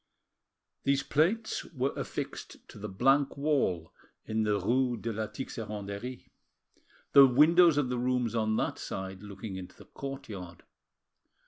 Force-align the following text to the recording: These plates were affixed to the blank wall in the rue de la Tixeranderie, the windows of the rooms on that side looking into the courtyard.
These 0.83 1.03
plates 1.03 1.63
were 1.63 1.93
affixed 1.95 2.67
to 2.69 2.79
the 2.79 2.89
blank 2.89 3.37
wall 3.37 3.93
in 4.25 4.41
the 4.41 4.59
rue 4.59 4.97
de 4.97 5.13
la 5.13 5.27
Tixeranderie, 5.27 6.25
the 7.11 7.27
windows 7.27 7.77
of 7.77 7.89
the 7.89 7.99
rooms 7.99 8.33
on 8.33 8.55
that 8.55 8.79
side 8.79 9.21
looking 9.21 9.57
into 9.57 9.75
the 9.75 9.85
courtyard. 9.85 10.63